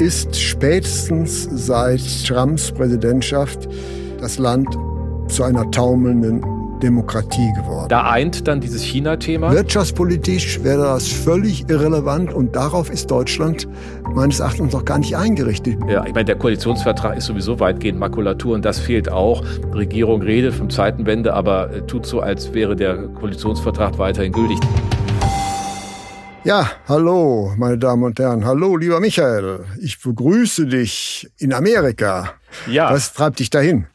[0.00, 3.68] ist spätestens seit Trumps Präsidentschaft
[4.18, 4.68] das Land
[5.28, 6.42] zu einer taumelnden
[6.80, 7.88] Demokratie geworden.
[7.90, 9.52] Da eint dann dieses China-Thema.
[9.52, 13.68] Wirtschaftspolitisch wäre das völlig irrelevant und darauf ist Deutschland
[14.14, 15.76] meines Erachtens noch gar nicht eingerichtet.
[15.88, 19.44] Ja, ich meine, der Koalitionsvertrag ist sowieso weitgehend Makulatur und das fehlt auch.
[19.44, 24.58] Die Regierung redet von Zeitenwende, aber tut so, als wäre der Koalitionsvertrag weiterhin gültig.
[26.42, 28.46] Ja, hallo, meine Damen und Herren.
[28.46, 29.66] Hallo, lieber Michael.
[29.82, 32.32] Ich begrüße dich in Amerika.
[32.66, 32.90] Ja.
[32.90, 33.86] Was treibt dich dahin?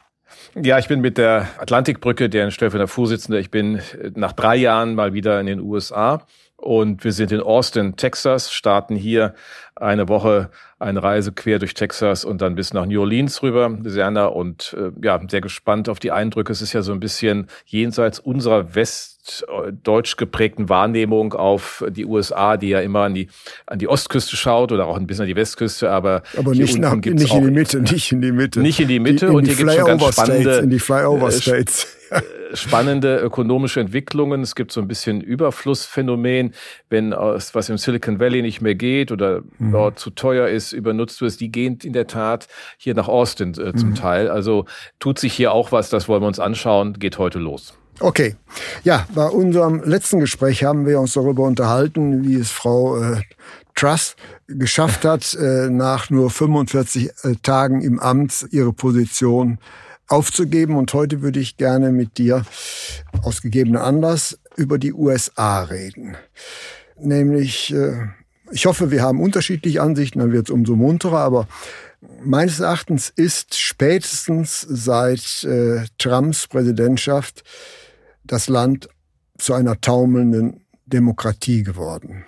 [0.54, 3.40] Ja, ich bin mit der Atlantikbrücke, deren stellvertretender Vorsitzender.
[3.40, 3.80] Ich bin
[4.14, 6.24] nach drei Jahren mal wieder in den USA
[6.56, 9.34] und wir sind in Austin, Texas, starten hier
[9.76, 14.26] eine Woche eine Reise quer durch Texas und dann bis nach New Orleans rüber, Louisiana
[14.26, 16.52] und äh, ja, sehr gespannt auf die Eindrücke.
[16.52, 22.68] Es ist ja so ein bisschen jenseits unserer westdeutsch geprägten Wahrnehmung auf die USA, die
[22.70, 23.28] ja immer an die
[23.66, 26.94] an die Ostküste schaut oder auch ein bisschen an die Westküste, aber aber nicht, nach,
[27.04, 29.46] nicht in die Mitte, nicht in die Mitte, nicht in die Mitte die, in und
[29.46, 31.95] hier gibt es schon ganz spannende States, in die Flyover States.
[32.10, 32.22] Äh,
[32.54, 34.42] spannende ökonomische Entwicklungen.
[34.42, 36.54] Es gibt so ein bisschen Überflussphänomen,
[36.88, 39.72] wenn was im Silicon Valley nicht mehr geht oder mhm.
[39.72, 41.40] dort zu teuer ist, übernutzt wird.
[41.40, 42.48] Die gehen in der Tat
[42.78, 43.94] hier nach Austin äh, zum mhm.
[43.94, 44.28] Teil.
[44.28, 44.66] Also
[44.98, 47.74] tut sich hier auch was, das wollen wir uns anschauen, geht heute los.
[48.00, 48.36] Okay.
[48.84, 53.22] Ja, bei unserem letzten Gespräch haben wir uns darüber unterhalten, wie es Frau äh,
[53.74, 54.16] Truss
[54.48, 59.58] geschafft hat, äh, nach nur 45 äh, Tagen im Amt ihre Position
[60.08, 60.76] aufzugeben.
[60.76, 62.44] Und heute würde ich gerne mit dir
[63.22, 66.16] aus gegebenem Anlass über die USA reden.
[66.98, 68.08] Nämlich, äh,
[68.50, 71.48] ich hoffe, wir haben unterschiedliche Ansichten, dann wird es umso munterer, aber
[72.22, 77.42] meines Erachtens ist spätestens seit äh, Trumps Präsidentschaft
[78.24, 78.88] das Land
[79.38, 82.24] zu einer taumelnden Demokratie geworden.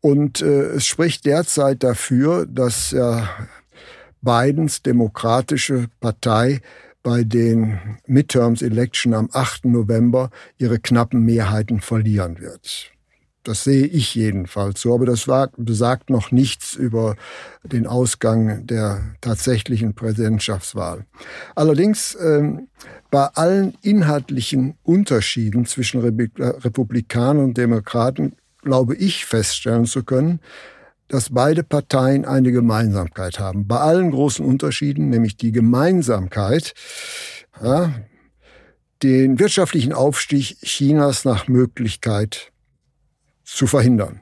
[0.00, 3.28] Und äh, es spricht derzeit dafür, dass ja
[4.28, 6.60] Bidens demokratische Partei
[7.02, 9.64] bei den Midterms Election am 8.
[9.64, 10.28] November
[10.58, 12.92] ihre knappen Mehrheiten verlieren wird.
[13.42, 17.16] Das sehe ich jedenfalls so, aber das war, besagt noch nichts über
[17.62, 21.06] den Ausgang der tatsächlichen Präsidentschaftswahl.
[21.54, 22.68] Allerdings ähm,
[23.10, 30.40] bei allen inhaltlichen Unterschieden zwischen Republikanern und Demokraten glaube ich feststellen zu können,
[31.08, 33.66] dass beide Parteien eine Gemeinsamkeit haben.
[33.66, 36.74] Bei allen großen Unterschieden, nämlich die Gemeinsamkeit,
[37.62, 37.92] ja,
[39.02, 42.52] den wirtschaftlichen Aufstieg Chinas nach Möglichkeit
[43.44, 44.20] zu verhindern.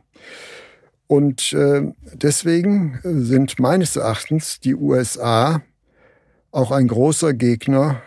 [1.06, 5.62] Und äh, deswegen sind meines Erachtens die USA
[6.50, 8.02] auch ein großer Gegner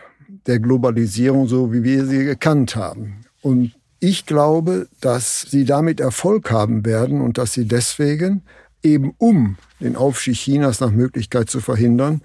[0.46, 3.24] der Globalisierung, so wie wir sie gekannt haben.
[3.42, 8.42] Und ich glaube, dass sie damit Erfolg haben werden und dass sie deswegen
[8.82, 12.22] eben um den Aufstieg Chinas nach Möglichkeit zu verhindern,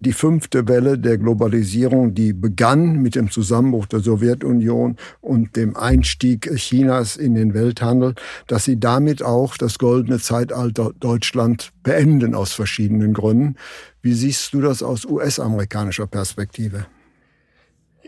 [0.00, 6.50] die fünfte Welle der Globalisierung, die begann mit dem Zusammenbruch der Sowjetunion und dem Einstieg
[6.56, 8.14] Chinas in den Welthandel,
[8.46, 13.56] dass sie damit auch das goldene Zeitalter Deutschland beenden aus verschiedenen Gründen.
[14.02, 16.86] Wie siehst du das aus US-amerikanischer Perspektive?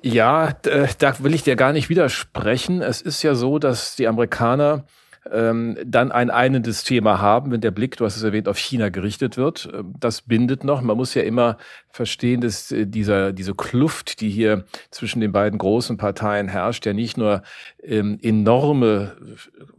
[0.03, 2.81] Ja, da will ich dir gar nicht widersprechen.
[2.81, 4.87] Es ist ja so, dass die Amerikaner
[5.31, 8.89] ähm, dann ein einendes Thema haben, wenn der Blick, du hast es erwähnt, auf China
[8.89, 9.69] gerichtet wird.
[9.73, 10.81] Ähm, das bindet noch.
[10.81, 11.59] Man muss ja immer
[11.91, 16.93] verstehen, dass äh, dieser, diese Kluft, die hier zwischen den beiden großen Parteien herrscht, ja
[16.93, 17.43] nicht nur
[17.83, 19.17] ähm, enorme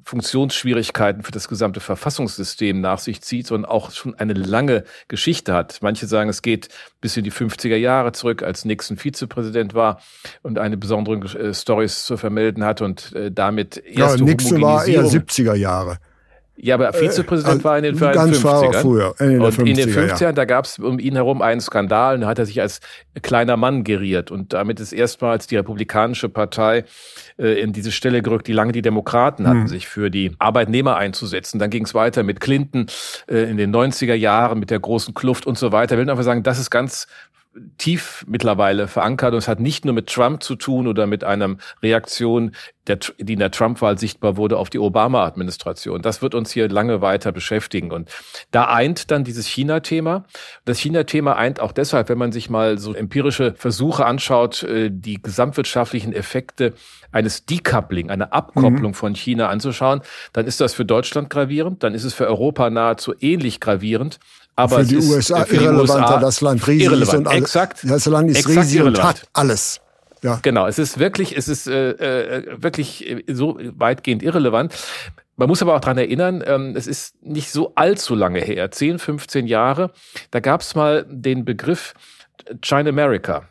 [0.04, 5.80] Funktionsschwierigkeiten für das gesamte Verfassungssystem nach sich zieht, sondern auch schon eine lange Geschichte hat.
[5.82, 6.70] Manche sagen, es geht
[7.00, 10.02] bis in die 50er Jahre zurück, als Nixon Vizepräsident war
[10.42, 14.86] und eine besondere äh, Stories zu vermelden hat und äh, damit erste ja, Nixon war
[14.86, 15.98] eher 70er Jahre.
[16.64, 18.14] Ja, aber Vizepräsident äh, war in den 50ern.
[18.14, 20.32] Ganz früher, in den und 50er, in den 50ern, ja.
[20.32, 22.82] da gab es um ihn herum einen Skandal und da hat er sich als
[23.24, 24.30] kleiner Mann geriert.
[24.30, 26.84] Und damit ist erstmals die Republikanische Partei
[27.40, 29.68] äh, in diese Stelle gerückt, die lange die Demokraten hatten, hm.
[29.70, 31.58] sich für die Arbeitnehmer einzusetzen.
[31.58, 32.86] Dann ging es weiter mit Clinton
[33.28, 35.96] äh, in den 90er Jahren, mit der großen Kluft und so weiter.
[35.96, 37.08] Ich will einfach sagen, das ist ganz
[37.78, 41.58] tief mittlerweile verankert und es hat nicht nur mit Trump zu tun oder mit einer
[41.84, 42.56] Reaktion,
[42.88, 46.02] der, die in der Trump-Wahl sichtbar wurde, auf die Obama-Administration.
[46.02, 47.92] Das wird uns hier lange weiter beschäftigen.
[47.92, 48.10] Und
[48.52, 50.26] da eint dann dieses China-Thema.
[50.66, 55.22] Das China-Thema eint auch deshalb, wenn man sich mal so empirische Versuche anschaut, äh, die
[55.22, 56.74] gesamtwirtschaftlichen Effekte
[57.12, 58.96] eines Decoupling, einer Abkopplung mhm.
[58.96, 60.02] von China anzuschauen,
[60.34, 64.20] dann ist das für Deutschland gravierend, dann ist es für Europa nahezu ähnlich gravierend.
[64.56, 67.14] Aber für die USA für irrelevanter, das Land riesig irrelevant.
[67.14, 67.42] ist und alles.
[67.42, 67.80] Exakt.
[67.84, 68.98] Das Land ist exakt riesig irrelevant.
[68.98, 69.82] und hat alles.
[70.24, 70.40] Ja.
[70.42, 74.74] Genau, es ist wirklich, es ist äh, äh, wirklich so weitgehend irrelevant.
[75.36, 79.00] Man muss aber auch dran erinnern, ähm, es ist nicht so allzu lange her, 10,
[79.00, 79.92] 15 Jahre,
[80.30, 81.96] da gab es mal den Begriff
[82.62, 83.48] China America.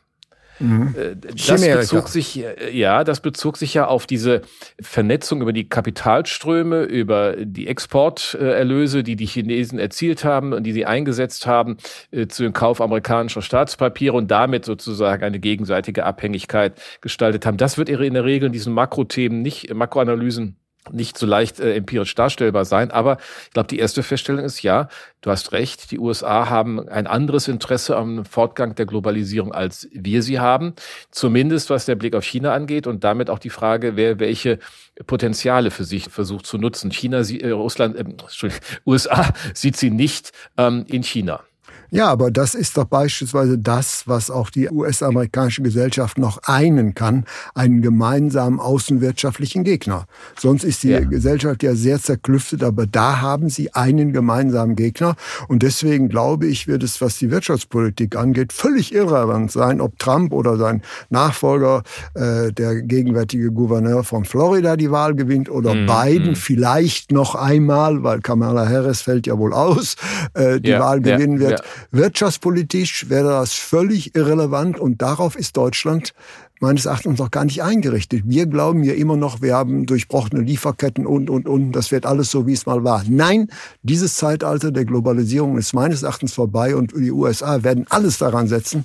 [0.61, 0.95] Mhm.
[0.97, 4.43] Äh, das bezog sich, äh, ja, das bezog sich ja auf diese
[4.81, 10.87] Vernetzung über die Kapitalströme, über die Exporterlöse, die die Chinesen erzielt haben und die sie
[10.87, 11.79] eingesetzt haben
[12.11, 17.57] äh, zu dem Kauf amerikanischer Staatspapiere und damit sozusagen eine gegenseitige Abhängigkeit gestaltet haben.
[17.57, 20.60] Das wird in der Regel in diesen Makrothemen nicht, Makroanalysen
[20.91, 22.91] nicht so leicht äh, empirisch darstellbar sein.
[22.91, 24.89] Aber ich glaube, die erste Feststellung ist ja,
[25.21, 30.23] du hast recht, die USA haben ein anderes Interesse am Fortgang der Globalisierung, als wir
[30.23, 30.75] sie haben.
[31.11, 34.59] Zumindest was der Blick auf China angeht und damit auch die Frage, wer welche
[35.07, 36.91] Potenziale für sich versucht zu nutzen.
[36.91, 38.05] China, äh, Russland, äh,
[38.87, 41.43] USA sieht sie nicht ähm, in China.
[41.91, 47.25] Ja, aber das ist doch beispielsweise das, was auch die US-amerikanische Gesellschaft noch einen kann,
[47.55, 50.07] einen gemeinsamen außenwirtschaftlichen Gegner.
[50.39, 51.01] Sonst ist die ja.
[51.01, 55.17] Gesellschaft ja sehr zerklüftet, aber da haben sie einen gemeinsamen Gegner.
[55.49, 60.33] Und deswegen glaube ich, wird es, was die Wirtschaftspolitik angeht, völlig irrelevant sein, ob Trump
[60.33, 61.83] oder sein Nachfolger,
[62.15, 65.87] äh, der gegenwärtige Gouverneur von Florida, die Wahl gewinnt oder mhm.
[65.87, 66.37] Biden mhm.
[66.37, 69.97] vielleicht noch einmal, weil Kamala Harris fällt ja wohl aus,
[70.35, 71.63] äh, die ja, Wahl gewinnen ja, wird.
[71.91, 76.13] Wirtschaftspolitisch wäre das völlig irrelevant und darauf ist Deutschland
[76.61, 78.25] meines Erachtens noch gar nicht eingerichtet.
[78.27, 82.31] Wir glauben ja immer noch, wir haben durchbrochene Lieferketten und, und, und, das wird alles
[82.31, 83.03] so, wie es mal war.
[83.09, 83.49] Nein,
[83.83, 88.85] dieses Zeitalter der Globalisierung ist meines Erachtens vorbei und die USA werden alles daran setzen,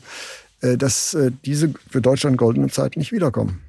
[0.62, 3.64] äh, dass äh, diese für Deutschland goldene Zeiten nicht wiederkommen.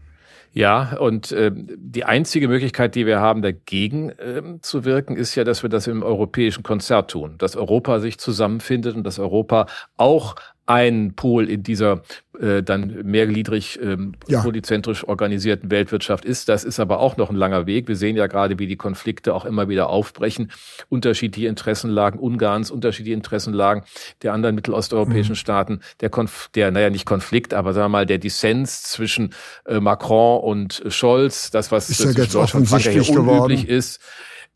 [0.57, 5.45] Ja, und äh, die einzige Möglichkeit, die wir haben, dagegen äh, zu wirken, ist ja,
[5.45, 9.67] dass wir das im europäischen Konzert tun, dass Europa sich zusammenfindet und dass Europa
[9.99, 10.35] auch
[10.67, 12.03] ein Pol in dieser
[12.41, 14.43] äh, dann mehrgliedrig ähm, ja.
[14.43, 16.49] polyzentrisch organisierten Weltwirtschaft ist.
[16.49, 17.89] Das ist aber auch noch ein langer Weg.
[17.89, 20.51] Wir sehen ja gerade, wie die Konflikte auch immer wieder aufbrechen.
[20.89, 23.85] Unterschiedliche Interessenlagen Ungarns, unterschiedliche Interessenlagen
[24.23, 25.37] der anderen mittelosteuropäischen mhm.
[25.37, 25.81] Staaten.
[26.01, 29.35] Der, Konf der, naja, nicht Konflikt, aber sagen wir mal, der Dissens zwischen
[29.67, 32.71] äh, Macron und Scholz, das, was ist ja zwischen Deutschland
[33.09, 34.01] unüblich ist,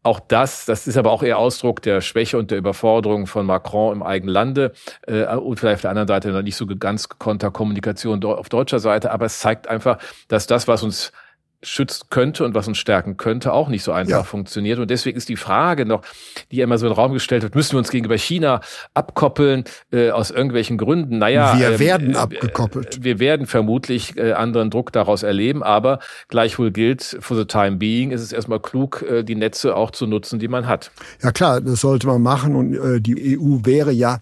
[0.02, 3.92] auch das, das ist aber auch eher Ausdruck der Schwäche und der Überforderung von Macron
[3.92, 4.72] im eigenen Lande
[5.06, 8.78] äh, und vielleicht auf der anderen Seite noch nicht so ganz gekonnter Kommunikation auf deutscher
[8.78, 9.10] Seite.
[9.10, 9.98] Aber es zeigt einfach,
[10.28, 11.12] dass das, was uns
[11.62, 14.22] schützen könnte und was uns stärken könnte, auch nicht so einfach ja.
[14.22, 14.78] funktioniert.
[14.78, 16.02] Und deswegen ist die Frage noch,
[16.50, 18.60] die immer so in den Raum gestellt wird, müssen wir uns gegenüber China
[18.94, 21.18] abkoppeln äh, aus irgendwelchen Gründen?
[21.18, 23.04] Naja, wir ähm, werden äh, abgekoppelt.
[23.04, 25.98] Wir werden vermutlich äh, anderen Druck daraus erleben, aber
[26.28, 30.06] gleichwohl gilt, for the time being ist es erstmal klug, äh, die Netze auch zu
[30.06, 30.90] nutzen, die man hat.
[31.22, 34.20] Ja klar, das sollte man machen und äh, die EU wäre ja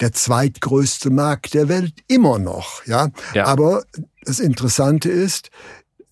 [0.00, 3.08] der zweitgrößte Markt der Welt immer noch, ja.
[3.32, 3.46] ja.
[3.46, 3.84] Aber
[4.24, 5.50] das Interessante ist,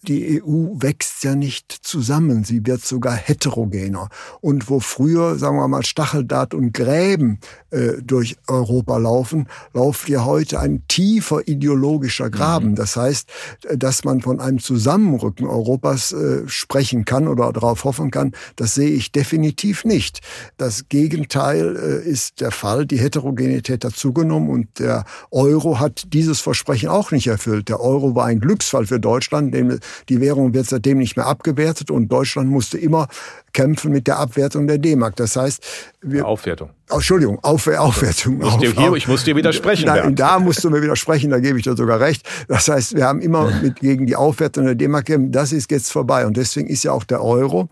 [0.02, 4.08] die EU wächst ja nicht zusammen, sie wird sogar heterogener.
[4.40, 7.38] Und wo früher, sagen wir mal, Stacheldraht und Gräben
[7.70, 12.70] äh, durch Europa laufen, läuft ja heute ein tiefer ideologischer Graben.
[12.70, 12.74] Mhm.
[12.74, 13.28] Das heißt,
[13.76, 18.90] dass man von einem Zusammenrücken Europas äh, sprechen kann oder darauf hoffen kann, das sehe
[18.90, 20.20] ich definitiv nicht.
[20.56, 22.86] Das Gegenteil äh, ist der Fall.
[22.86, 27.68] Die Heterogenität hat zugenommen und der Euro hat dieses Versprechen auch nicht erfüllt.
[27.68, 31.90] Der Euro war ein Glücksfall für Deutschland, dem die Währung wird seitdem nicht mehr abgewertet
[31.90, 33.08] und Deutschland musste immer
[33.52, 35.16] kämpfen mit der Abwertung der D-Mark.
[35.16, 35.62] Das heißt,
[36.02, 36.70] wir, Aufwertung.
[36.90, 38.40] Oh, Entschuldigung, Auf, Aufwertung.
[38.40, 39.86] Ich, auf, hier, ich muss dir widersprechen.
[39.86, 42.26] Da, da musst du mir widersprechen, da gebe ich dir sogar recht.
[42.48, 45.34] Das heißt, wir haben immer mit, gegen die Aufwertung der D-Mark gekämpft.
[45.34, 46.26] Das ist jetzt vorbei.
[46.26, 47.68] Und deswegen ist ja auch der Euro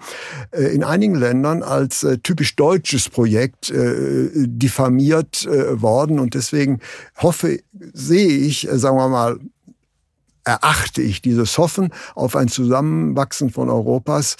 [0.53, 6.19] äh, in einigen Ländern als äh, typisch deutsches Projekt äh, diffamiert worden.
[6.19, 6.81] Und deswegen
[7.17, 7.61] hoffe,
[7.93, 9.39] sehe ich, sagen wir mal,
[10.45, 14.37] erachte ich dieses Hoffen auf ein Zusammenwachsen von Europas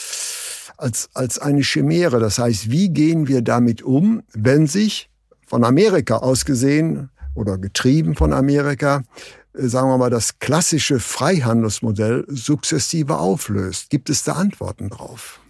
[0.77, 2.21] als, als eine Chimäre.
[2.21, 5.11] Das heißt, wie gehen wir damit um, wenn sich
[5.47, 9.03] von Amerika aus gesehen oder getrieben von Amerika,
[9.55, 13.91] äh, sagen wir mal, das klassische Freihandelsmodell sukzessive auflöst?
[13.91, 15.41] Gibt es da Antworten drauf?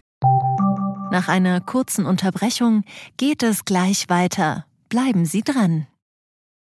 [1.10, 2.84] Nach einer kurzen Unterbrechung
[3.16, 4.64] geht es gleich weiter.
[4.88, 5.86] Bleiben Sie dran.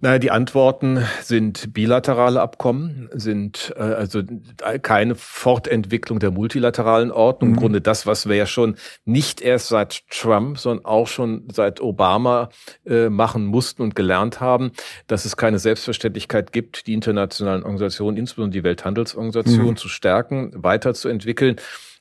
[0.00, 4.22] Naja, die Antworten sind bilaterale Abkommen, sind äh, also
[4.82, 7.50] keine Fortentwicklung der multilateralen Ordnung.
[7.50, 7.54] Mhm.
[7.54, 11.80] Im Grunde das, was wir ja schon nicht erst seit Trump, sondern auch schon seit
[11.80, 12.50] Obama
[12.86, 14.70] äh, machen mussten und gelernt haben,
[15.08, 19.76] dass es keine Selbstverständlichkeit gibt, die internationalen Organisationen, insbesondere die Welthandelsorganisation, mhm.
[19.76, 21.56] zu stärken, weiterzuentwickeln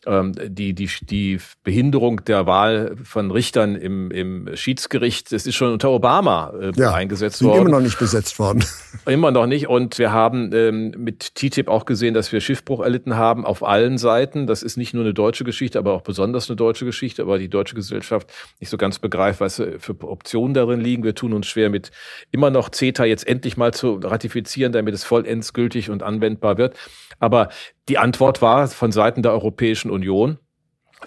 [0.08, 5.74] ähm, die, die, die Behinderung der Wahl von Richtern im, im Schiedsgericht, das ist schon
[5.74, 7.62] unter Obama äh, ja, eingesetzt worden.
[7.62, 8.64] Immer noch nicht besetzt worden.
[9.06, 9.68] Immer noch nicht.
[9.68, 13.98] Und wir haben ähm, mit TTIP auch gesehen, dass wir Schiffbruch erlitten haben auf allen
[13.98, 14.48] Seiten.
[14.48, 17.50] Das ist nicht nur eine deutsche Geschichte, aber auch besonders eine deutsche Geschichte, aber die
[17.50, 21.04] deutsche Gesellschaft nicht so ganz begreift, was für Optionen darin liegen.
[21.04, 21.92] Wir tun uns schwer mit
[22.32, 26.76] immer noch CETA jetzt endlich mal zu ratifizieren, damit es vollends gültig und anwendbar wird.
[27.20, 27.50] Aber
[27.90, 30.38] die Antwort war von Seiten der Europäischen Union,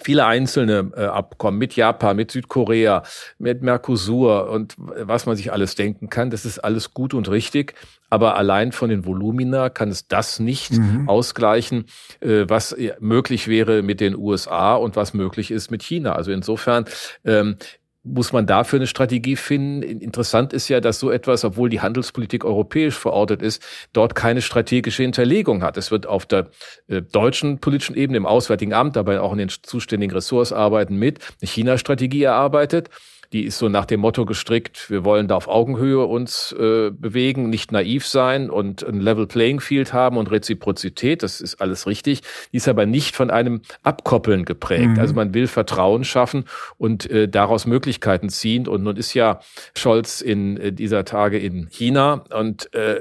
[0.01, 3.03] viele einzelne äh, Abkommen mit Japan, mit Südkorea,
[3.37, 7.73] mit Mercosur und was man sich alles denken kann, das ist alles gut und richtig.
[8.09, 11.07] Aber allein von den Volumina kann es das nicht mhm.
[11.07, 11.85] ausgleichen,
[12.19, 16.13] äh, was möglich wäre mit den USA und was möglich ist mit China.
[16.13, 16.85] Also insofern
[17.25, 17.55] ähm,
[18.03, 19.83] muss man dafür eine Strategie finden.
[19.83, 25.03] Interessant ist ja, dass so etwas, obwohl die Handelspolitik europäisch verortet ist, dort keine strategische
[25.03, 25.77] Hinterlegung hat.
[25.77, 26.49] Es wird auf der
[26.87, 31.19] äh, deutschen politischen Ebene im Auswärtigen Amt, dabei auch in den zuständigen Ressorts arbeiten mit,
[31.41, 32.89] eine China-Strategie erarbeitet
[33.33, 37.49] die ist so nach dem Motto gestrickt, wir wollen da auf Augenhöhe uns äh, bewegen,
[37.49, 42.21] nicht naiv sein und ein Level Playing Field haben und Reziprozität, das ist alles richtig.
[42.51, 44.91] Die ist aber nicht von einem Abkoppeln geprägt.
[44.91, 44.99] Mhm.
[44.99, 46.45] Also man will Vertrauen schaffen
[46.77, 48.67] und äh, daraus Möglichkeiten ziehen.
[48.67, 49.39] Und nun ist ja
[49.75, 52.99] Scholz in äh, dieser Tage in China und äh,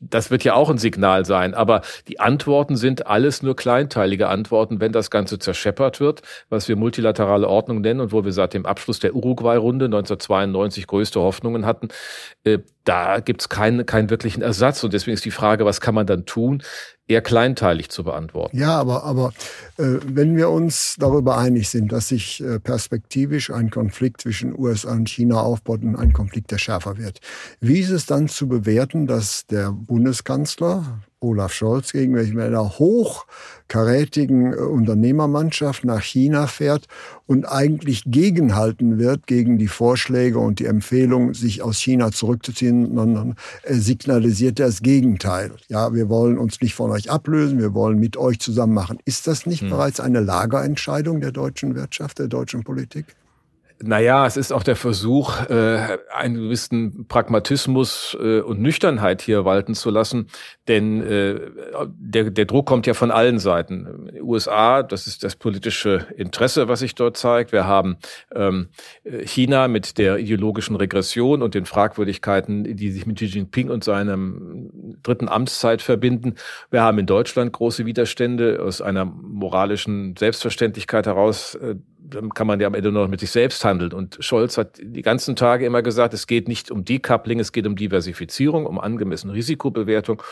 [0.00, 4.80] das wird ja auch ein Signal sein, aber die Antworten sind alles nur kleinteilige Antworten,
[4.80, 8.66] wenn das Ganze zerscheppert wird, was wir multilaterale Ordnung nennen und wo wir seit dem
[8.66, 11.88] Abschluss der Uruguay-Runde 1992 größte Hoffnungen hatten.
[12.42, 16.06] Äh, da gibt's keinen, keinen wirklichen Ersatz und deswegen ist die Frage, was kann man
[16.06, 16.62] dann tun?
[17.06, 18.56] Eher kleinteilig zu beantworten.
[18.58, 19.32] Ja, aber, aber
[19.76, 24.92] äh, wenn wir uns darüber einig sind, dass sich äh, perspektivisch ein Konflikt zwischen USA
[24.92, 27.20] und China aufbaut und ein Konflikt, der schärfer wird,
[27.60, 32.78] wie ist es dann zu bewerten, dass der Bundeskanzler Olaf Scholz gegen welche mit einer
[32.78, 36.86] hochkarätigen äh, Unternehmermannschaft nach China fährt
[37.26, 43.36] und eigentlich gegenhalten wird gegen die Vorschläge und die Empfehlung, sich aus China zurückzuziehen, sondern
[43.62, 45.52] er signalisiert das Gegenteil.
[45.68, 48.98] Ja, wir wollen uns nicht von euch ablösen, wir wollen mit euch zusammen machen.
[49.04, 49.70] Ist das nicht hm.
[49.70, 53.16] bereits eine Lagerentscheidung der deutschen Wirtschaft, der deutschen Politik?
[53.82, 59.74] Naja, es ist auch der Versuch, äh, einen gewissen Pragmatismus äh, und Nüchternheit hier walten
[59.74, 60.28] zu lassen,
[60.68, 61.40] denn äh,
[61.88, 64.10] der, der Druck kommt ja von allen Seiten.
[64.22, 67.50] USA, das ist das politische Interesse, was sich dort zeigt.
[67.50, 67.96] Wir haben
[68.32, 68.68] ähm,
[69.24, 74.70] China mit der ideologischen Regression und den Fragwürdigkeiten, die sich mit Xi Jinping und seinem
[75.02, 76.36] dritten Amtszeit verbinden.
[76.70, 81.56] Wir haben in Deutschland große Widerstände aus einer moralischen Selbstverständlichkeit heraus.
[81.56, 81.74] Äh,
[82.34, 83.92] kann man ja am Ende noch mit sich selbst handeln.
[83.92, 87.66] Und Scholz hat die ganzen Tage immer gesagt, es geht nicht um Decoupling, es geht
[87.66, 90.22] um Diversifizierung, um angemessene Risikobewertung.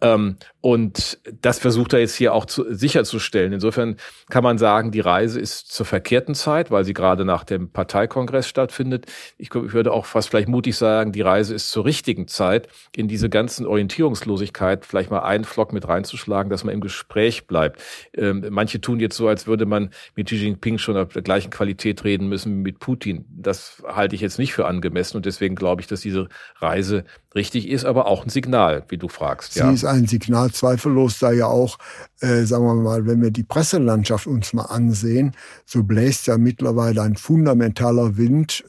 [0.00, 3.52] Ähm, und das versucht er jetzt hier auch zu, sicherzustellen.
[3.52, 3.96] Insofern
[4.30, 8.48] kann man sagen, die Reise ist zur verkehrten Zeit, weil sie gerade nach dem Parteikongress
[8.48, 9.06] stattfindet.
[9.38, 13.28] Ich würde auch fast vielleicht mutig sagen, die Reise ist zur richtigen Zeit, in diese
[13.28, 17.80] ganzen Orientierungslosigkeit vielleicht mal einen Flock mit reinzuschlagen, dass man im Gespräch bleibt.
[18.14, 21.50] Ähm, manche tun jetzt so, als würde man mit Xi Jinping schon auf der gleichen
[21.50, 23.24] Qualität reden müssen mit Putin.
[23.30, 27.04] Das halte ich jetzt nicht für angemessen und deswegen glaube ich, dass diese Reise
[27.34, 29.54] richtig ist, aber auch ein Signal, wie du fragst.
[29.54, 29.70] Sie ja.
[29.70, 31.78] ist ein Signal, zweifellos, da ja auch,
[32.20, 35.32] äh, sagen wir mal, wenn wir die Presselandschaft uns mal ansehen,
[35.64, 38.64] so bläst ja mittlerweile ein fundamentaler Wind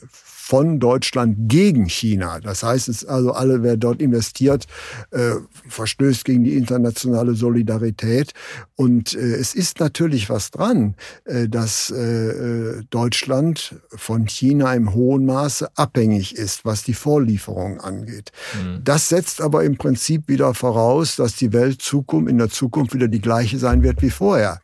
[0.45, 2.39] von Deutschland gegen China.
[2.39, 4.65] Das heißt, es also alle, wer dort investiert,
[5.09, 5.31] äh,
[5.67, 8.31] verstößt gegen die internationale Solidarität.
[8.75, 15.25] Und äh, es ist natürlich was dran, äh, dass äh, Deutschland von China im hohen
[15.25, 18.31] Maße abhängig ist, was die Vorlieferung angeht.
[18.53, 18.83] Mhm.
[18.83, 23.21] Das setzt aber im Prinzip wieder voraus, dass die Weltzukunft in der Zukunft wieder die
[23.21, 24.61] gleiche sein wird wie vorher.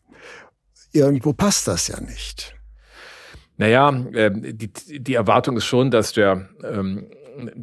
[0.94, 2.61] Irgendwo passt das ja nicht.
[3.62, 7.06] Naja, äh, die, die Erwartung ist schon, dass der ähm,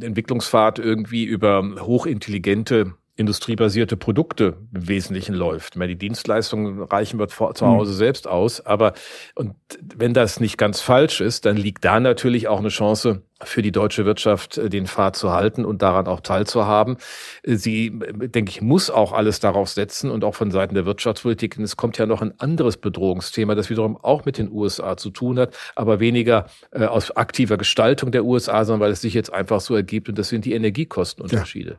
[0.00, 5.74] Entwicklungspfad irgendwie über hochintelligente industriebasierte Produkte im Wesentlichen läuft.
[5.74, 7.96] Mehr die Dienstleistungen reichen wir zu Hause mhm.
[7.96, 8.64] selbst aus.
[8.64, 8.92] Aber
[9.34, 13.62] und wenn das nicht ganz falsch ist, dann liegt da natürlich auch eine Chance für
[13.62, 16.96] die deutsche Wirtschaft, äh, den Pfad zu halten und daran auch teilzuhaben.
[17.42, 21.58] Äh, sie, denke ich, muss auch alles darauf setzen und auch von Seiten der Wirtschaftspolitik.
[21.58, 25.10] Und es kommt ja noch ein anderes Bedrohungsthema, das wiederum auch mit den USA zu
[25.10, 29.32] tun hat, aber weniger äh, aus aktiver Gestaltung der USA, sondern weil es sich jetzt
[29.32, 30.08] einfach so ergibt.
[30.08, 31.70] Und das sind die Energiekostenunterschiede.
[31.70, 31.78] Ja.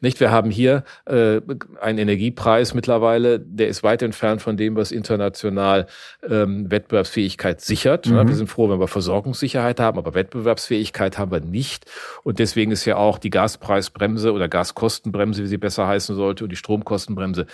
[0.00, 0.20] Nicht?
[0.20, 1.40] Wir haben hier äh,
[1.80, 5.86] einen Energiepreis mittlerweile, der ist weit entfernt von dem, was international
[6.28, 8.06] ähm, Wettbewerbsfähigkeit sichert.
[8.06, 8.28] Mhm.
[8.28, 11.86] Wir sind froh, wenn wir Versorgungssicherheit haben, aber Wettbewerbsfähigkeit haben wir nicht.
[12.22, 16.50] Und deswegen ist ja auch die Gaspreisbremse oder Gaskostenbremse, wie sie besser heißen sollte, und
[16.50, 17.46] die Stromkostenbremse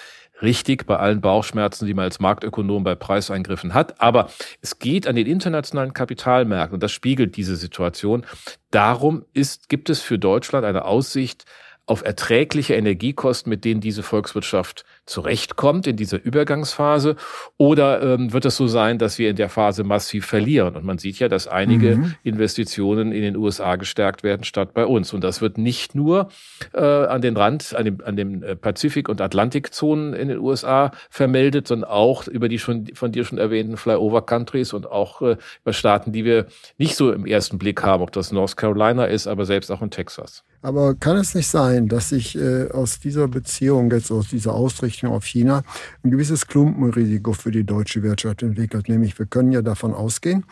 [0.43, 4.01] richtig bei allen Bauchschmerzen, die man als Marktökonom bei Preiseingriffen hat.
[4.01, 8.25] Aber es geht an den internationalen Kapitalmärkten und das spiegelt diese Situation.
[8.71, 11.45] Darum ist, gibt es für Deutschland eine Aussicht,
[11.91, 17.17] auf erträgliche Energiekosten, mit denen diese Volkswirtschaft zurechtkommt in dieser Übergangsphase?
[17.57, 20.77] Oder ähm, wird es so sein, dass wir in der Phase massiv verlieren?
[20.77, 22.15] Und man sieht ja, dass einige mhm.
[22.23, 25.13] Investitionen in den USA gestärkt werden statt bei uns.
[25.13, 26.29] Und das wird nicht nur
[26.73, 30.93] äh, an den Rand, an dem, an dem äh, Pazifik- und Atlantikzonen in den USA
[31.11, 35.73] vermeldet, sondern auch über die schon von dir schon erwähnten Flyover-Countries und auch äh, über
[35.73, 36.47] Staaten, die wir
[36.79, 39.91] nicht so im ersten Blick haben, ob das North Carolina ist, aber selbst auch in
[39.91, 40.45] Texas.
[40.63, 45.11] Aber kann es nicht sein, dass sich äh, aus dieser Beziehung, jetzt aus dieser Ausrichtung
[45.13, 45.63] auf China,
[46.03, 48.89] ein gewisses Klumpenrisiko für die deutsche Wirtschaft entwickelt?
[48.89, 50.45] Nämlich, wir können ja davon ausgehen,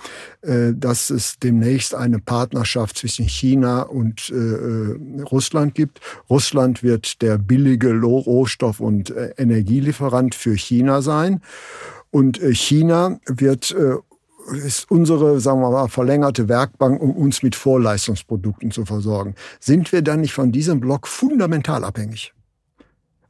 [0.42, 6.00] äh, dass es demnächst eine Partnerschaft zwischen China und äh, äh Russland gibt.
[6.30, 11.42] Russland wird der billige Rohstoff- und äh, Energielieferant für China sein.
[12.10, 13.74] Und äh, China wird
[14.52, 19.34] ist unsere, sagen wir mal, verlängerte Werkbank, um uns mit Vorleistungsprodukten zu versorgen.
[19.60, 22.32] Sind wir dann nicht von diesem Block fundamental abhängig?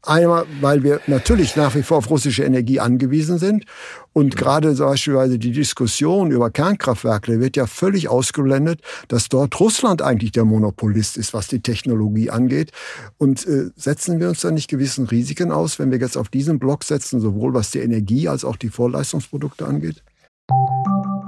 [0.03, 3.65] Einmal, weil wir natürlich nach wie vor auf russische Energie angewiesen sind.
[4.13, 10.33] Und gerade beispielsweise die Diskussion über Kernkraftwerke wird ja völlig ausgeblendet, dass dort Russland eigentlich
[10.33, 12.71] der Monopolist ist, was die Technologie angeht.
[13.19, 16.61] Und äh, setzen wir uns da nicht gewissen Risiken aus, wenn wir jetzt auf diesen
[16.61, 20.03] Block setzen, sowohl was die Energie als auch die Vorleistungsprodukte angeht?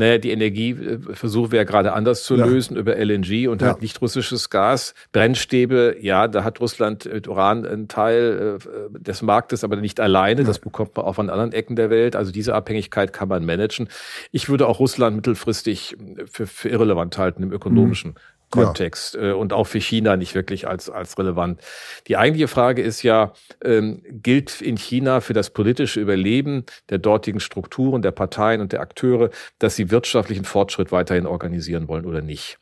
[0.00, 2.46] Naja, die Energie äh, versuchen wir ja gerade anders zu ja.
[2.46, 3.68] lösen über LNG und ja.
[3.68, 4.94] halt nicht russisches Gas.
[5.12, 10.40] Brennstäbe, ja, da hat Russland mit Uran einen Teil äh, des Marktes, aber nicht alleine.
[10.40, 10.46] Ja.
[10.46, 12.16] Das bekommt man auch von anderen Ecken der Welt.
[12.16, 13.88] Also diese Abhängigkeit kann man managen.
[14.32, 18.12] Ich würde auch Russland mittelfristig für, für irrelevant halten im ökonomischen.
[18.12, 18.16] Mhm.
[18.50, 19.30] Kontext ja.
[19.30, 21.60] Äh, und auch für China nicht wirklich als, als relevant.
[22.06, 23.32] Die eigentliche Frage ist ja,
[23.64, 28.80] ähm, gilt in China für das politische Überleben der dortigen Strukturen, der Parteien und der
[28.80, 32.58] Akteure, dass sie wirtschaftlichen Fortschritt weiterhin organisieren wollen oder nicht?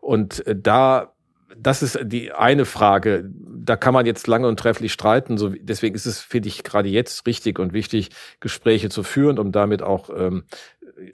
[0.00, 1.12] Und äh, da
[1.56, 3.24] das ist die eine Frage.
[3.24, 5.38] Da kann man jetzt lange und trefflich streiten.
[5.38, 9.52] So, deswegen ist es, finde ich, gerade jetzt richtig und wichtig, Gespräche zu führen, um
[9.52, 10.44] damit auch ähm,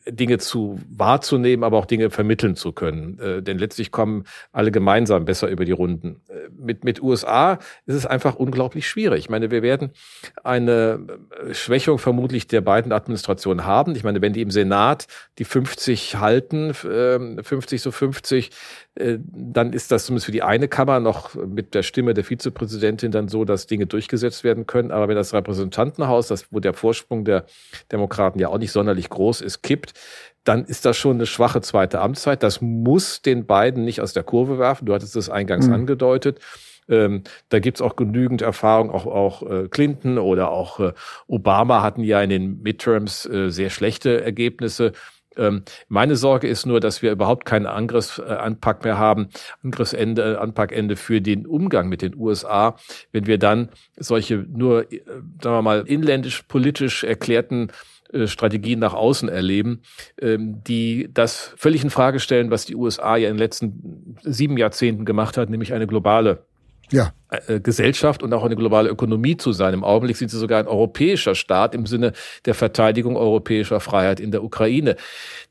[0.06, 3.18] Dinge zu wahrzunehmen, aber auch Dinge vermitteln zu können.
[3.18, 6.20] Äh, denn letztlich kommen alle gemeinsam besser über die Runden.
[6.28, 7.54] Äh, mit, mit USA
[7.86, 9.20] ist es einfach unglaublich schwierig.
[9.20, 9.90] Ich meine, wir werden
[10.42, 11.06] eine
[11.48, 13.94] äh, Schwächung vermutlich der beiden Administrationen haben.
[13.94, 15.06] Ich meine, wenn die im Senat
[15.38, 18.50] die 50 halten, äh, 50 so 50,
[18.98, 23.10] äh, dann ist das zumindest für die eine Kammer noch mit der Stimme der Vizepräsidentin
[23.10, 24.90] dann so, dass Dinge durchgesetzt werden können.
[24.90, 27.44] Aber wenn das Repräsentantenhaus, das, wo der Vorsprung der
[27.92, 29.92] Demokraten ja auch nicht sonderlich groß ist, kippt,
[30.44, 32.42] dann ist das schon eine schwache zweite Amtszeit.
[32.42, 34.86] Das muss den beiden nicht aus der Kurve werfen.
[34.86, 35.74] Du hattest es eingangs mhm.
[35.74, 36.40] angedeutet.
[36.88, 40.92] Ähm, da gibt's auch genügend Erfahrung, auch, auch äh, Clinton oder auch äh,
[41.26, 44.92] Obama hatten ja in den Midterms äh, sehr schlechte Ergebnisse.
[45.36, 49.28] Ähm, meine Sorge ist nur, dass wir überhaupt keinen Angriffsanpack mehr haben,
[49.62, 52.76] Angriffsende, Anpackende für den Umgang mit den USA,
[53.12, 55.02] wenn wir dann solche nur, äh,
[55.42, 57.72] sagen wir mal, inländisch politisch erklärten äh,
[58.26, 59.82] Strategien nach außen erleben,
[60.20, 64.56] ähm, die das völlig in Frage stellen, was die USA ja in den letzten sieben
[64.56, 66.47] Jahrzehnten gemacht hat, nämlich eine globale
[66.90, 67.12] ja.
[67.30, 69.74] Äh, Gesellschaft und auch eine globale Ökonomie zu sein.
[69.74, 72.12] Im Augenblick sind sie sogar ein europäischer Staat im Sinne
[72.46, 74.96] der Verteidigung europäischer Freiheit in der Ukraine.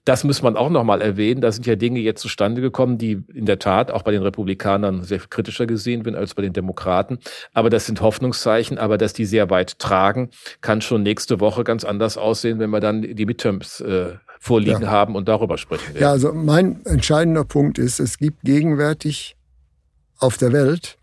[0.04, 1.42] Das muss man auch nochmal erwähnen.
[1.42, 5.04] Da sind ja Dinge jetzt zustande gekommen, die in der Tat auch bei den Republikanern
[5.04, 7.20] sehr kritischer gesehen werden als bei den Demokraten.
[7.54, 8.78] Aber das sind Hoffnungszeichen.
[8.80, 10.30] Aber dass die sehr weit tragen,
[10.62, 14.90] kann schon nächste Woche ganz anders aussehen, wenn wir dann die Midterms äh, vorliegen ja.
[14.90, 16.02] haben und darüber sprechen werden.
[16.02, 19.36] Ja, also mein entscheidender Punkt ist, es gibt gegenwärtig
[20.20, 20.97] auf der Welt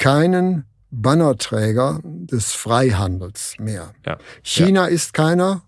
[0.00, 3.92] keinen Bannerträger des Freihandels mehr.
[4.04, 4.16] Ja.
[4.42, 4.94] China ja.
[4.94, 5.62] ist keiner,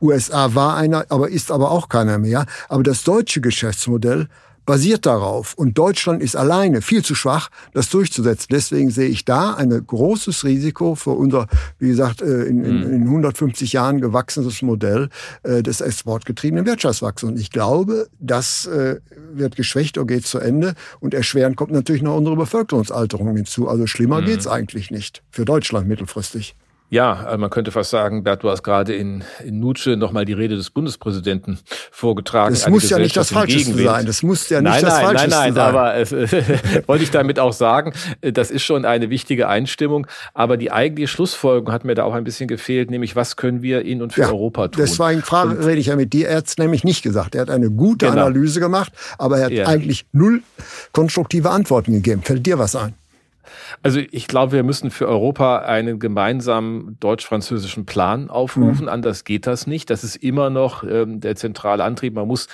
[0.00, 2.46] USA war einer, aber ist aber auch keiner mehr.
[2.68, 4.28] Aber das deutsche Geschäftsmodell
[4.68, 5.54] basiert darauf.
[5.54, 8.48] Und Deutschland ist alleine viel zu schwach, das durchzusetzen.
[8.50, 11.46] Deswegen sehe ich da ein großes Risiko für unser,
[11.78, 12.92] wie gesagt, äh, in, in, mhm.
[12.92, 15.08] in 150 Jahren gewachsenes Modell
[15.42, 17.32] äh, des exportgetriebenen Wirtschaftswachstums.
[17.32, 19.00] Und ich glaube, das äh,
[19.32, 20.74] wird geschwächt oder geht zu Ende.
[21.00, 23.68] Und erschwerend kommt natürlich noch unsere Bevölkerungsalterung hinzu.
[23.68, 24.26] Also schlimmer mhm.
[24.26, 26.56] geht's eigentlich nicht für Deutschland mittelfristig.
[26.90, 30.32] Ja, also man könnte fast sagen, Bert, du hast gerade in, in Nutsche nochmal die
[30.32, 31.58] Rede des Bundespräsidenten
[31.90, 32.54] vorgetragen.
[32.54, 34.06] Das muss ja nicht das Falscheste sein.
[34.06, 35.74] Das muss ja nicht nein, das nein, Falscheste nein, nein, sein.
[35.74, 40.06] Aber äh, wollte ich damit auch sagen, äh, das ist schon eine wichtige Einstimmung.
[40.32, 43.82] Aber die eigentliche Schlussfolgerung hat mir da auch ein bisschen gefehlt, nämlich was können wir
[43.82, 44.82] in und für ja, Europa tun.
[44.82, 46.28] Deswegen Frage, rede ich ja mit dir.
[46.28, 47.34] Er hat es nämlich nicht gesagt.
[47.34, 48.22] Er hat eine gute genau.
[48.22, 49.66] Analyse gemacht, aber er hat ja.
[49.66, 50.42] eigentlich null
[50.92, 52.22] konstruktive Antworten gegeben.
[52.22, 52.94] Fällt dir was ein?
[53.82, 58.84] Also ich glaube, wir müssen für Europa einen gemeinsamen deutsch-französischen Plan aufrufen.
[58.84, 58.88] Mhm.
[58.88, 59.90] Anders geht das nicht.
[59.90, 62.14] Das ist immer noch ähm, der zentrale Antrieb.
[62.14, 62.48] Man muss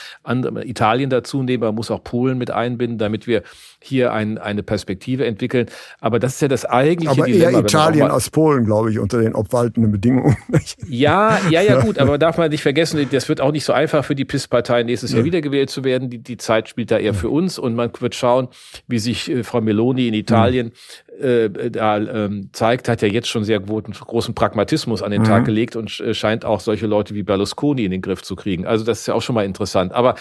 [0.65, 3.43] Italien dazu nehmen, man muss auch Polen mit einbinden, damit wir
[3.83, 5.67] hier ein, eine Perspektive entwickeln.
[6.01, 7.59] Aber das ist ja das eigentliche aber Dilemma.
[7.59, 10.37] Eher Italien als Polen, glaube ich, unter den obwaltenden Bedingungen.
[10.89, 11.99] ja, ja, ja, gut.
[12.05, 15.13] Aber darf man nicht vergessen, das wird auch nicht so einfach für die PIS-Partei nächstes
[15.13, 15.19] ja.
[15.19, 16.11] Jahr wiedergewählt zu werden.
[16.11, 17.13] Die, die Zeit spielt da eher ja.
[17.13, 18.49] für uns und man wird schauen,
[18.87, 20.73] wie sich äh, Frau Meloni in Italien mhm
[21.21, 25.27] äh, da ähm, zeigt, hat ja jetzt schon sehr großen Pragmatismus an den mhm.
[25.27, 28.67] Tag gelegt und äh, scheint auch solche Leute wie Berlusconi in den Griff zu kriegen.
[28.67, 29.93] Also das ist ja auch schon mal interessant.
[29.93, 30.15] Aber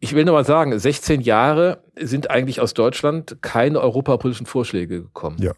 [0.00, 5.36] ich will nur mal sagen, 16 Jahre sind eigentlich aus Deutschland keine europapolitischen Vorschläge gekommen.
[5.40, 5.52] Ja.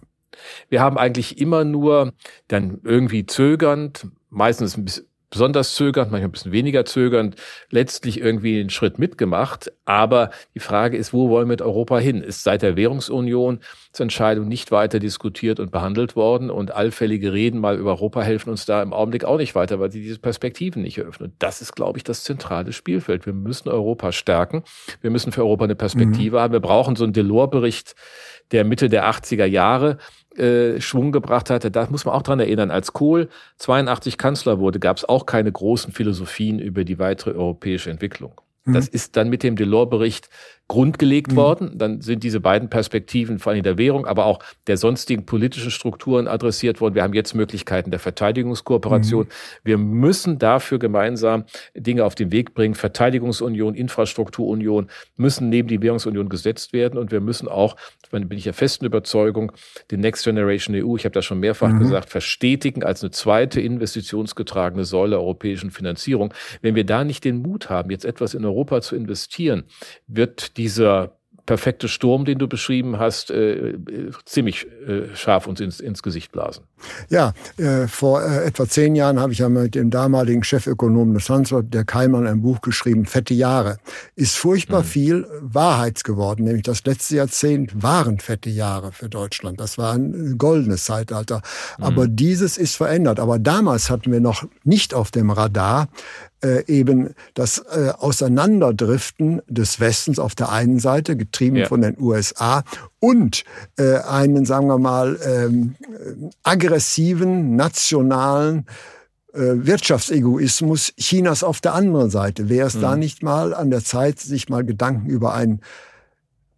[0.68, 2.12] Wir haben eigentlich immer nur
[2.46, 7.36] dann irgendwie zögernd, meistens ein bisschen besonders zögernd, manchmal ein bisschen weniger zögernd,
[7.70, 9.72] letztlich irgendwie einen Schritt mitgemacht.
[9.84, 12.22] Aber die Frage ist, wo wollen wir mit Europa hin?
[12.22, 13.60] Ist seit der Währungsunion
[13.92, 18.50] zur Entscheidung nicht weiter diskutiert und behandelt worden und allfällige Reden mal über Europa helfen
[18.50, 21.32] uns da im Augenblick auch nicht weiter, weil sie diese Perspektiven nicht eröffnen.
[21.38, 23.26] Das ist, glaube ich, das zentrale Spielfeld.
[23.26, 24.62] Wir müssen Europa stärken.
[25.00, 26.40] Wir müssen für Europa eine Perspektive mhm.
[26.40, 26.52] haben.
[26.52, 27.94] Wir brauchen so einen Delors-Bericht
[28.52, 29.98] der Mitte der 80er Jahre,
[30.38, 31.70] äh, Schwung gebracht hatte.
[31.70, 32.70] Da muss man auch dran erinnern.
[32.70, 37.90] Als Kohl 82 Kanzler wurde, gab es auch keine großen Philosophien über die weitere europäische
[37.90, 38.40] Entwicklung.
[38.72, 38.94] Das mhm.
[38.94, 40.28] ist dann mit dem Delors-Bericht
[40.68, 41.36] grundgelegt mhm.
[41.36, 41.70] worden.
[41.78, 46.28] Dann sind diese beiden Perspektiven, vor allem der Währung, aber auch der sonstigen politischen Strukturen
[46.28, 46.94] adressiert worden.
[46.94, 49.24] Wir haben jetzt Möglichkeiten der Verteidigungskooperation.
[49.24, 49.28] Mhm.
[49.64, 52.74] Wir müssen dafür gemeinsam Dinge auf den Weg bringen.
[52.74, 56.98] Verteidigungsunion, Infrastrukturunion müssen neben die Währungsunion gesetzt werden.
[56.98, 57.76] Und wir müssen auch,
[58.10, 59.52] bin ich der festen Überzeugung,
[59.90, 61.78] den Next Generation EU, ich habe das schon mehrfach mhm.
[61.78, 66.34] gesagt, verstetigen als eine zweite investitionsgetragene Säule europäischen Finanzierung.
[66.60, 69.64] Wenn wir da nicht den Mut haben, jetzt etwas in Europa zu investieren,
[70.06, 71.12] wird dieser
[71.48, 73.78] perfekte Sturm, den du beschrieben hast, äh,
[74.26, 76.64] ziemlich äh, scharf uns ins, ins Gesicht blasen.
[77.08, 81.30] Ja, äh, vor äh, etwa zehn Jahren habe ich ja mit dem damaligen Chefökonomen des
[81.30, 83.78] Hanswort, der Keimann, ein Buch geschrieben, Fette Jahre.
[84.14, 84.84] Ist furchtbar mhm.
[84.84, 89.58] viel Wahrheits geworden, nämlich das letzte Jahrzehnt waren fette Jahre für Deutschland.
[89.58, 91.40] Das war ein goldenes Zeitalter.
[91.78, 92.16] Aber mhm.
[92.16, 93.18] dieses ist verändert.
[93.20, 95.88] Aber damals hatten wir noch nicht auf dem Radar,
[96.42, 101.66] äh, eben das äh, Auseinanderdriften des Westens auf der einen Seite, getrieben ja.
[101.66, 102.62] von den USA,
[103.00, 103.44] und
[103.76, 105.74] äh, einen, sagen wir mal, ähm,
[106.42, 108.66] aggressiven, nationalen
[109.32, 112.48] äh, Wirtschaftsegoismus Chinas auf der anderen Seite.
[112.48, 112.80] Wäre es mhm.
[112.80, 115.60] da nicht mal an der Zeit, sich mal Gedanken über einen